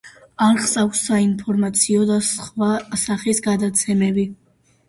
[0.45, 2.73] არხს აქვს საინფორმაციო და სხვა
[3.05, 4.29] სახის გადაცემები.